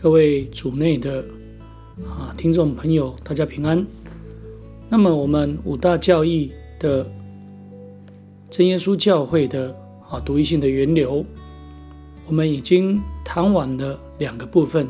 [0.00, 1.24] 各位主内的
[2.06, 3.84] 啊听众朋友，大家平安。
[4.88, 7.04] 那么我们五大教义的
[8.48, 9.76] 真耶稣教会的
[10.08, 11.26] 啊独一性的源流，
[12.28, 14.86] 我们已经谈完了两个部分。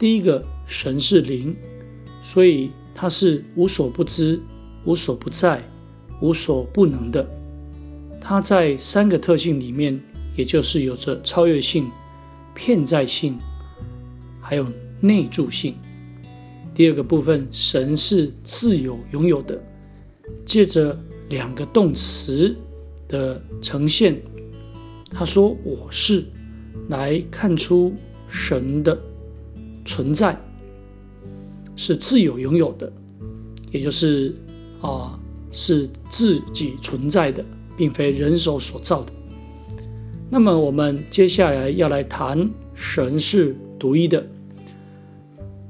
[0.00, 1.54] 第一个，神是灵，
[2.20, 4.40] 所以它是无所不知、
[4.84, 5.62] 无所不在、
[6.20, 7.24] 无所不能的。
[8.20, 10.00] 它在三个特性里面，
[10.36, 11.88] 也就是有着超越性、
[12.52, 13.38] 片在性。
[14.40, 14.66] 还有
[15.00, 15.74] 内住性。
[16.74, 19.60] 第二个部分，神是自由拥有的，
[20.46, 20.96] 借着
[21.30, 22.54] 两个动词
[23.08, 24.16] 的呈现，
[25.10, 26.24] 他说“我是”，
[26.88, 27.92] 来看出
[28.28, 28.96] 神的
[29.84, 30.38] 存在
[31.74, 32.92] 是自由拥有的，
[33.72, 34.34] 也就是
[34.80, 35.18] 啊，
[35.50, 37.44] 是自己存在的，
[37.76, 39.12] 并非人手所造的。
[40.30, 44.24] 那么，我们接下来要来谈神是独一的。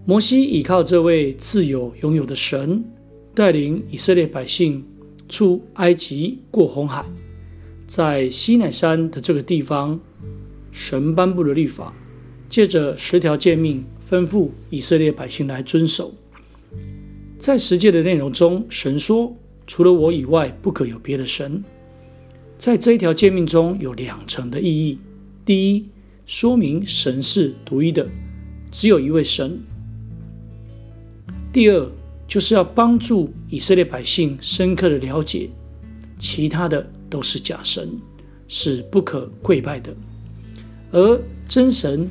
[0.08, 2.82] 摩西依靠这位自由拥有的神，
[3.34, 4.82] 带领以色列百姓
[5.28, 7.04] 出埃及过红海，
[7.86, 10.00] 在西乃山的这个地方，
[10.72, 11.92] 神颁布了律法，
[12.48, 16.14] 借着十条诫命吩咐以色列百姓来遵守。
[17.38, 19.36] 在十诫的内容中，神说
[19.68, 21.62] ：“除了我以外，不可有别的神。”
[22.56, 24.98] 在这一条诫命中有两层的意义：
[25.44, 25.86] 第一，
[26.24, 28.08] 说明神是独一的，
[28.70, 29.60] 只有一位神。
[31.52, 31.90] 第二，
[32.26, 35.48] 就是要帮助以色列百姓深刻的了解，
[36.18, 37.88] 其他的都是假神，
[38.46, 39.94] 是不可跪拜的。
[40.90, 42.08] 而真神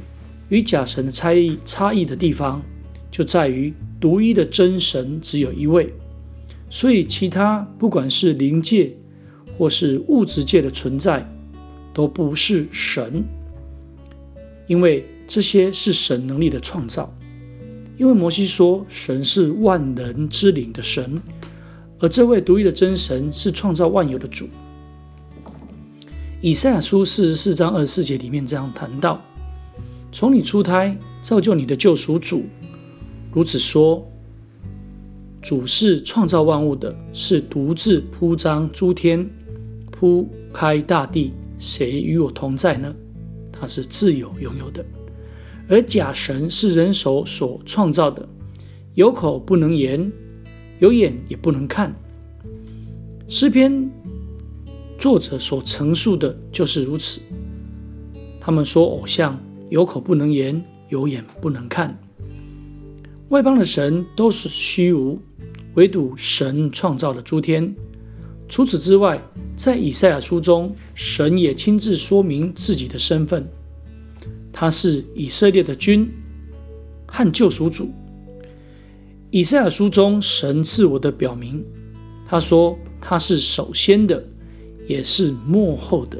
[0.49, 2.61] 与假神的差异差异的地方，
[3.11, 5.93] 就在于独一的真神只有一位，
[6.69, 8.95] 所以其他不管是灵界
[9.57, 11.27] 或是物质界的存在，
[11.93, 13.23] 都不是神，
[14.67, 17.11] 因为这些是神能力的创造。
[17.97, 21.19] 因为摩西说，神是万能之灵的神，
[21.99, 24.47] 而这位独一的真神是创造万有的主。
[26.39, 29.19] 以赛亚书四十四章二十四节里面这样谈到：
[30.11, 32.45] 从你出胎造就你的救赎主，
[33.33, 34.07] 如此说，
[35.41, 39.27] 主是创造万物的，是独自铺张诸天、
[39.89, 42.93] 铺开大地，谁与我同在呢？
[43.51, 44.85] 他是自由拥有的。
[45.69, 48.27] 而假神是人手所创造的，
[48.93, 50.11] 有口不能言，
[50.79, 51.93] 有眼也不能看。
[53.27, 53.91] 诗篇
[54.97, 57.19] 作者所陈述的就是如此。
[58.39, 59.37] 他们说偶像
[59.69, 61.99] 有口不能言，有眼不能看。
[63.27, 65.19] 外邦的神都是虚无，
[65.73, 67.75] 唯独神创造了诸天。
[68.47, 69.21] 除此之外，
[69.57, 73.45] 在以赛亚书中，神也亲自说明自己的身份。
[74.59, 76.11] 他是以色列的君
[77.05, 77.93] 和救赎主。
[79.29, 81.63] 以赛亚书中，神自我的表明，
[82.25, 84.23] 他说他是首先的，
[84.87, 86.19] 也是幕后的。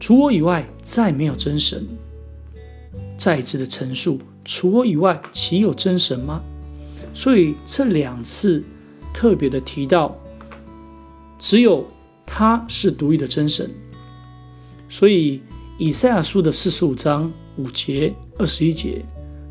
[0.00, 1.86] 除我以外，再没有真神。
[3.18, 6.40] 再一次的陈述，除我以外，岂有真神吗？
[7.12, 8.64] 所以这两次
[9.12, 10.18] 特别的提到，
[11.38, 11.86] 只有
[12.24, 13.70] 他是独一的真神。
[14.88, 15.42] 所以。
[15.76, 19.04] 以赛亚书的四十五章五节、二十一节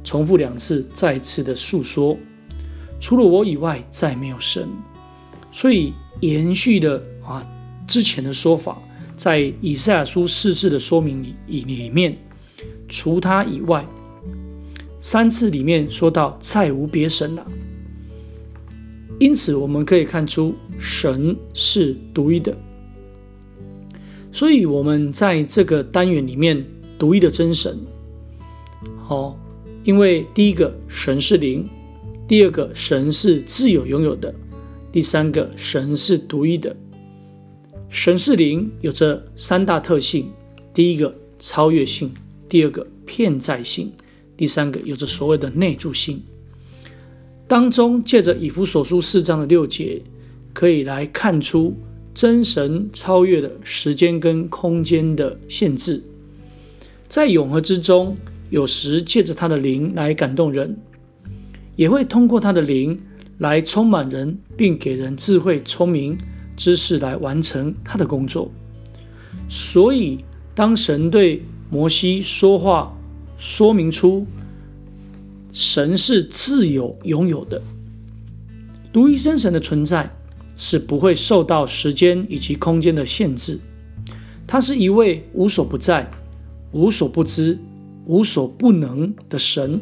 [0.06, 2.18] 重复两次，再次的诉说，
[3.00, 4.70] 除了我以外，再没有神。
[5.52, 7.46] 所以延续的啊
[7.86, 8.78] 之前的说法，
[9.18, 12.18] 在以赛亚书四次的说明里里面，
[12.88, 13.86] 除他以外，
[15.02, 17.46] 三次里面说到再无别神了。
[19.20, 22.58] 因此，我们可以看出神是独一的。
[24.34, 26.66] 所以，我们在这个单元里面，
[26.98, 27.78] 独一的真神，
[28.98, 29.40] 好，
[29.84, 31.64] 因为第一个神是灵，
[32.28, 34.34] 第二个神是自有拥有的，
[34.92, 36.76] 第三个神是独一的。
[37.90, 40.32] 神是灵，有着三大特性：
[40.74, 42.12] 第一个超越性，
[42.50, 43.92] 第二个片在性，
[44.36, 46.20] 第三个有着所谓的内住性。
[47.48, 50.02] 当中借着以弗所书四章的六节，
[50.54, 51.76] 可以来看出。
[52.24, 56.02] 真神超越了时间跟空间的限制，
[57.10, 58.16] 在永恒之中，
[58.50, 60.78] 有时借着他的灵来感动人，
[61.76, 62.98] 也会通过他的灵
[63.40, 66.18] 来充满人，并给人智慧、聪明、
[66.56, 68.50] 知识来完成他的工作。
[69.50, 70.24] 所以，
[70.56, 72.98] 当神对摩西说话，
[73.38, 74.26] 说明出
[75.52, 77.62] 神是自有拥有的
[78.94, 80.10] 独一真神的存在。
[80.56, 83.60] 是不会受到时间以及空间的限制。
[84.46, 86.10] 他是一位无所不在、
[86.72, 87.58] 无所不知、
[88.06, 89.80] 无所不能的神，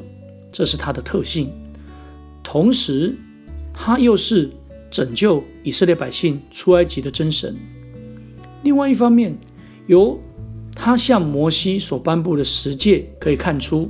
[0.52, 1.50] 这是他的特性。
[2.44, 3.16] 同时，
[3.74, 4.50] 他又是
[4.90, 7.56] 拯救以色列百姓出埃及的真神。
[8.64, 9.38] 另外一方面，
[9.88, 10.20] 由
[10.76, 13.90] 他向摩西所颁布的十诫可以看出，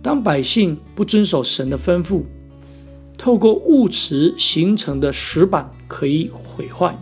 [0.00, 2.22] 当百姓不遵守神的吩咐，
[3.22, 6.92] 透过物质形成的石板可以毁坏。